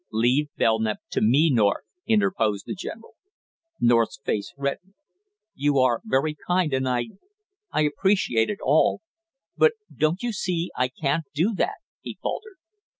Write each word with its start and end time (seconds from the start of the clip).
"Leave 0.11 0.47
Belknap 0.57 0.97
to 1.11 1.21
me, 1.21 1.51
North!" 1.53 1.83
interposed 2.07 2.65
the 2.65 2.73
general. 2.73 3.13
North's 3.79 4.19
face 4.25 4.51
reddened. 4.57 4.95
"You 5.53 5.77
are 5.77 6.01
very 6.03 6.35
kind, 6.47 6.73
and 6.73 6.89
I 6.89 7.09
I 7.71 7.81
appreciate 7.83 8.49
it 8.49 8.57
all, 8.63 9.01
but 9.55 9.73
don't 9.95 10.23
you 10.23 10.31
see 10.33 10.71
I 10.75 10.87
can't 10.87 11.25
do 11.35 11.53
that?" 11.53 11.75
he 12.01 12.17
faltered. 12.19 12.55